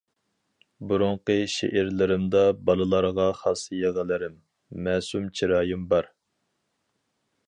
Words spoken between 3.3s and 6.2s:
خاس يىغىلىرىم، مەسۇم چىرايىم بار.